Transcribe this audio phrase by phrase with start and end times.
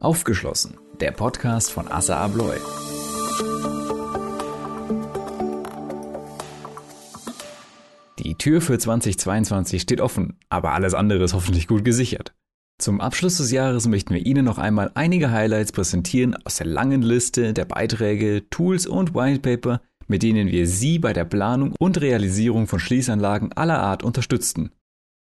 [0.00, 2.56] Aufgeschlossen, der Podcast von Assa Abloy.
[8.20, 12.32] Die Tür für 2022 steht offen, aber alles andere ist hoffentlich gut gesichert.
[12.80, 17.02] Zum Abschluss des Jahres möchten wir Ihnen noch einmal einige Highlights präsentieren aus der langen
[17.02, 22.68] Liste der Beiträge, Tools und Whitepaper, mit denen wir Sie bei der Planung und Realisierung
[22.68, 24.70] von Schließanlagen aller Art unterstützten.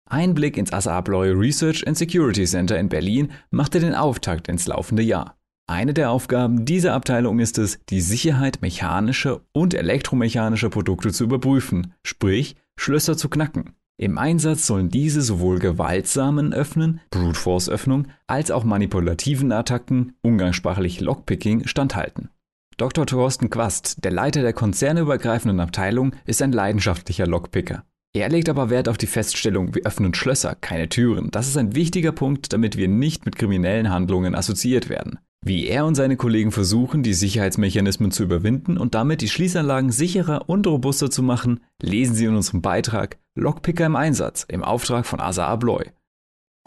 [0.09, 4.65] Ein Blick ins Assa Abloy Research and Security Center in Berlin machte den Auftakt ins
[4.65, 5.37] laufende Jahr.
[5.69, 11.93] Eine der Aufgaben dieser Abteilung ist es, die Sicherheit mechanischer und elektromechanischer Produkte zu überprüfen,
[12.03, 13.75] sprich Schlösser zu knacken.
[13.99, 21.01] Im Einsatz sollen diese sowohl gewaltsamen Öffnen, Brute Force Öffnung, als auch manipulativen Attacken, umgangssprachlich
[21.01, 22.29] Lockpicking, standhalten.
[22.77, 23.05] Dr.
[23.05, 27.83] Thorsten Quast, der Leiter der konzernübergreifenden Abteilung, ist ein leidenschaftlicher Lockpicker.
[28.17, 31.29] Er legt aber Wert auf die Feststellung, wir öffnen Schlösser, keine Türen.
[31.29, 35.19] Das ist ein wichtiger Punkt, damit wir nicht mit kriminellen Handlungen assoziiert werden.
[35.45, 40.49] Wie er und seine Kollegen versuchen, die Sicherheitsmechanismen zu überwinden und damit die Schließanlagen sicherer
[40.49, 45.19] und robuster zu machen, lesen Sie in unserem Beitrag Lockpicker im Einsatz im Auftrag von
[45.19, 45.91] Asa Abloy.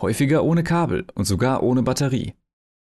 [0.00, 2.34] Häufiger ohne Kabel und sogar ohne Batterie.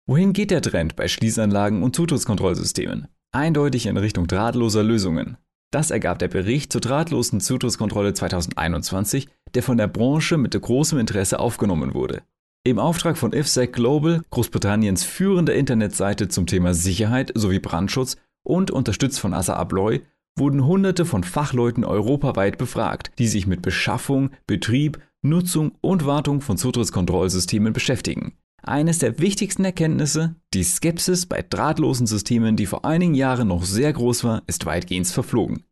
[0.07, 3.07] Wohin geht der Trend bei Schließanlagen und Zutrittskontrollsystemen?
[3.31, 5.37] Eindeutig in Richtung drahtloser Lösungen.
[5.71, 11.39] Das ergab der Bericht zur drahtlosen Zutrittskontrolle 2021, der von der Branche mit großem Interesse
[11.39, 12.23] aufgenommen wurde.
[12.63, 19.19] Im Auftrag von IFSEC Global, Großbritanniens führender Internetseite zum Thema Sicherheit sowie Brandschutz und unterstützt
[19.19, 20.01] von Assa Abloy,
[20.37, 26.57] wurden Hunderte von Fachleuten europaweit befragt, die sich mit Beschaffung, Betrieb, Nutzung und Wartung von
[26.57, 28.33] Zutrittskontrollsystemen beschäftigen.
[28.63, 33.91] Eines der wichtigsten Erkenntnisse, die Skepsis bei drahtlosen Systemen, die vor einigen Jahren noch sehr
[33.91, 35.63] groß war, ist weitgehend verflogen.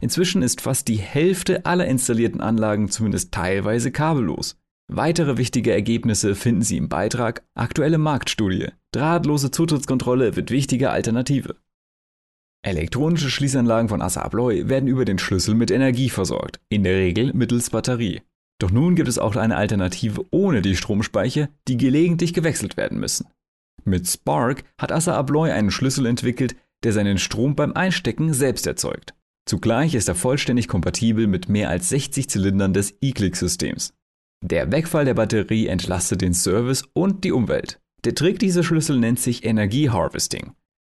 [0.00, 4.56] Inzwischen ist fast die Hälfte aller installierten Anlagen zumindest teilweise kabellos.
[4.90, 8.68] Weitere wichtige Ergebnisse finden Sie im Beitrag Aktuelle Marktstudie.
[8.92, 11.56] Drahtlose Zutrittskontrolle wird wichtige Alternative.
[12.62, 17.32] Elektronische Schließanlagen von Assa Abloy werden über den Schlüssel mit Energie versorgt, in der Regel
[17.34, 18.22] mittels Batterie.
[18.60, 23.28] Doch nun gibt es auch eine Alternative ohne die Stromspeicher, die gelegentlich gewechselt werden müssen.
[23.84, 29.14] Mit Spark hat Assa Abloy einen Schlüssel entwickelt, der seinen Strom beim Einstecken selbst erzeugt.
[29.46, 33.94] Zugleich ist er vollständig kompatibel mit mehr als 60 Zylindern des E-Click-Systems.
[34.44, 37.80] Der Wegfall der Batterie entlastet den Service und die Umwelt.
[38.04, 40.52] Der Trick dieser Schlüssel nennt sich Energieharvesting.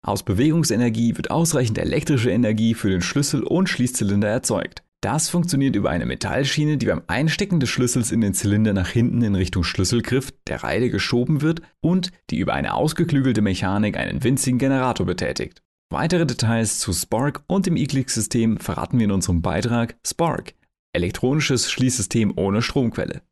[0.05, 4.83] Aus Bewegungsenergie wird ausreichend elektrische Energie für den Schlüssel und Schließzylinder erzeugt.
[5.03, 9.23] Das funktioniert über eine Metallschiene, die beim Einstecken des Schlüssels in den Zylinder nach hinten
[9.23, 14.59] in Richtung Schlüsselgriff der Reide geschoben wird und die über eine ausgeklügelte Mechanik einen winzigen
[14.59, 15.63] Generator betätigt.
[15.91, 20.53] Weitere Details zu Spark und dem E-Click-System verraten wir in unserem Beitrag Spark,
[20.93, 23.23] elektronisches Schließsystem ohne Stromquelle.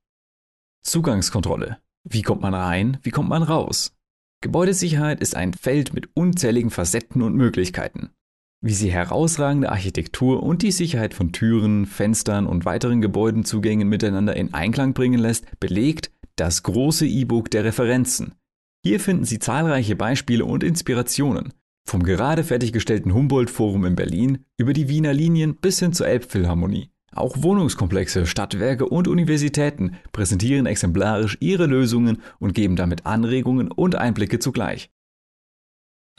[0.83, 1.77] Zugangskontrolle.
[2.03, 2.97] Wie kommt man rein?
[3.03, 3.95] Wie kommt man raus?
[4.41, 8.09] Gebäudesicherheit ist ein Feld mit unzähligen Facetten und Möglichkeiten
[8.61, 14.53] wie sie herausragende Architektur und die Sicherheit von Türen, Fenstern und weiteren Gebäudenzugängen miteinander in
[14.53, 18.33] Einklang bringen lässt, belegt das große E-Book der Referenzen.
[18.83, 21.53] Hier finden Sie zahlreiche Beispiele und Inspirationen.
[21.85, 26.91] Vom gerade fertiggestellten Humboldt-Forum in Berlin über die Wiener Linien bis hin zur Elbphilharmonie.
[27.11, 34.39] Auch Wohnungskomplexe, Stadtwerke und Universitäten präsentieren exemplarisch ihre Lösungen und geben damit Anregungen und Einblicke
[34.39, 34.91] zugleich.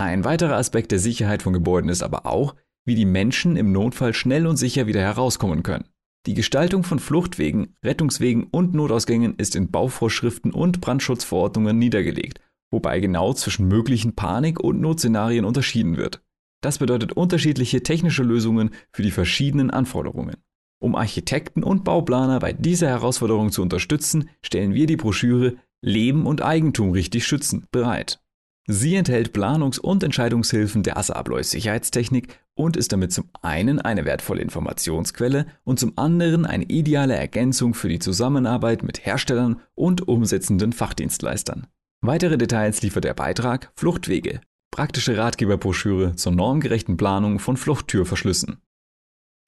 [0.00, 2.54] Ein weiterer Aspekt der Sicherheit von Gebäuden ist aber auch,
[2.86, 5.90] wie die Menschen im Notfall schnell und sicher wieder herauskommen können.
[6.24, 12.40] Die Gestaltung von Fluchtwegen, Rettungswegen und Notausgängen ist in Bauvorschriften und Brandschutzverordnungen niedergelegt,
[12.70, 16.22] wobei genau zwischen möglichen Panik- und Notszenarien unterschieden wird.
[16.62, 20.38] Das bedeutet unterschiedliche technische Lösungen für die verschiedenen Anforderungen.
[20.82, 26.40] Um Architekten und Bauplaner bei dieser Herausforderung zu unterstützen, stellen wir die Broschüre Leben und
[26.40, 28.18] Eigentum richtig schützen bereit.
[28.66, 34.04] Sie enthält Planungs- und Entscheidungshilfen der Assa Abloy Sicherheitstechnik und ist damit zum einen eine
[34.04, 40.72] wertvolle Informationsquelle und zum anderen eine ideale Ergänzung für die Zusammenarbeit mit Herstellern und umsetzenden
[40.72, 41.66] Fachdienstleistern.
[42.02, 44.40] Weitere Details liefert der Beitrag Fluchtwege,
[44.70, 48.58] praktische Ratgeberbroschüre zur normgerechten Planung von Fluchttürverschlüssen.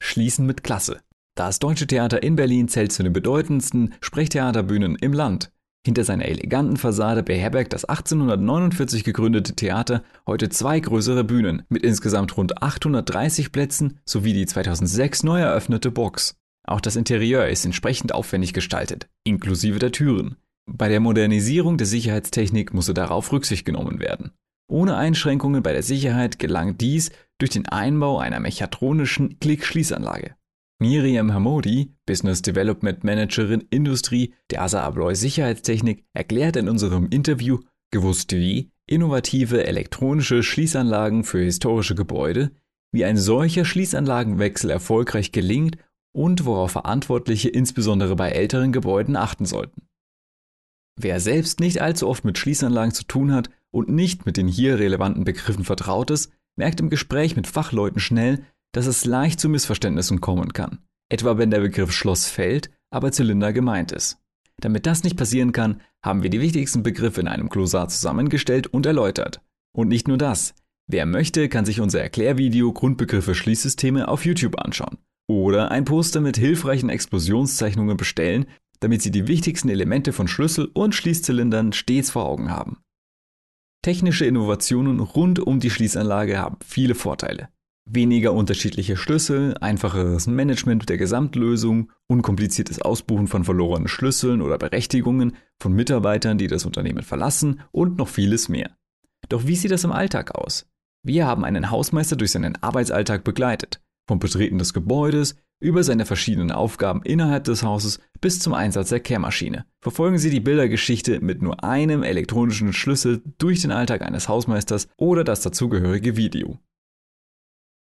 [0.03, 1.01] Schließen mit Klasse.
[1.35, 5.53] Das Deutsche Theater in Berlin zählt zu den bedeutendsten Sprechtheaterbühnen im Land.
[5.85, 12.37] Hinter seiner eleganten Fassade beherbergt das 1849 gegründete Theater heute zwei größere Bühnen mit insgesamt
[12.37, 16.37] rund 830 Plätzen sowie die 2006 neu eröffnete Box.
[16.65, 20.37] Auch das Interieur ist entsprechend aufwendig gestaltet, inklusive der Türen.
[20.71, 24.31] Bei der Modernisierung der Sicherheitstechnik musste darauf Rücksicht genommen werden.
[24.69, 30.37] Ohne Einschränkungen bei der Sicherheit gelang dies durch den Einbau einer mechatronischen Klick-Schließanlage.
[30.83, 37.61] Miriam Hamodi, Business Development Managerin Industrie der Asa Abloy Sicherheitstechnik, erklärt in unserem Interview
[37.93, 42.51] Gewusst wie, innovative elektronische Schließanlagen für historische Gebäude,
[42.91, 45.77] wie ein solcher Schließanlagenwechsel erfolgreich gelingt
[46.13, 49.83] und worauf Verantwortliche insbesondere bei älteren Gebäuden achten sollten.
[51.01, 54.81] Wer selbst nicht allzu oft mit Schließanlagen zu tun hat und nicht mit den hier
[54.81, 60.21] relevanten Begriffen vertraut ist, merkt im Gespräch mit Fachleuten schnell, dass es leicht zu Missverständnissen
[60.21, 60.79] kommen kann.
[61.09, 64.19] Etwa wenn der Begriff Schloss fällt, aber Zylinder gemeint ist.
[64.59, 68.87] Damit das nicht passieren kann, haben wir die wichtigsten Begriffe in einem Glossar zusammengestellt und
[68.87, 69.41] erläutert.
[69.75, 70.55] Und nicht nur das.
[70.87, 74.99] Wer möchte, kann sich unser Erklärvideo Grundbegriffe Schließsysteme auf YouTube anschauen.
[75.29, 78.47] Oder ein Poster mit hilfreichen Explosionszeichnungen bestellen,
[78.81, 82.79] damit Sie die wichtigsten Elemente von Schlüssel und Schließzylindern stets vor Augen haben.
[83.83, 87.49] Technische Innovationen rund um die Schließanlage haben viele Vorteile.
[87.85, 95.73] Weniger unterschiedliche Schlüssel, einfacheres Management der Gesamtlösung, unkompliziertes Ausbuchen von verlorenen Schlüsseln oder Berechtigungen von
[95.73, 98.71] Mitarbeitern, die das Unternehmen verlassen und noch vieles mehr.
[99.29, 100.67] Doch wie sieht das im Alltag aus?
[101.05, 106.53] Wir haben einen Hausmeister durch seinen Arbeitsalltag begleitet, vom Betreten des Gebäudes über seine verschiedenen
[106.53, 109.65] Aufgaben innerhalb des Hauses bis zum Einsatz der Kehrmaschine.
[109.81, 115.25] Verfolgen Sie die Bildergeschichte mit nur einem elektronischen Schlüssel durch den Alltag eines Hausmeisters oder
[115.25, 116.59] das dazugehörige Video.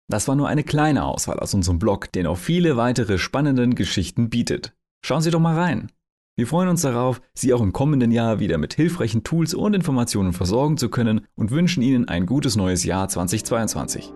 [0.08, 4.28] Das war nur eine kleine Auswahl aus unserem Blog, der noch viele weitere spannenden Geschichten
[4.28, 4.74] bietet.
[5.04, 5.90] Schauen Sie doch mal rein.
[6.36, 10.32] Wir freuen uns darauf, Sie auch im kommenden Jahr wieder mit hilfreichen Tools und Informationen
[10.32, 14.12] versorgen zu können und wünschen Ihnen ein gutes neues Jahr 2022.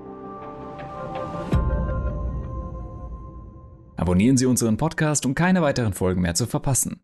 [3.97, 7.01] Abonnieren Sie unseren Podcast, um keine weiteren Folgen mehr zu verpassen.